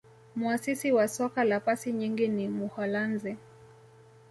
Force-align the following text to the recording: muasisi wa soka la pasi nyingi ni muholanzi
muasisi 0.35 0.91
wa 0.91 1.07
soka 1.07 1.43
la 1.43 1.59
pasi 1.59 1.91
nyingi 1.93 2.27
ni 2.27 2.47
muholanzi 2.49 3.37